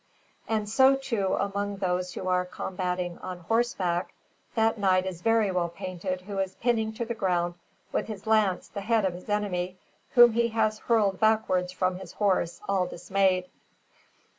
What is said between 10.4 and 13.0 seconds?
has hurled backwards from his horse, all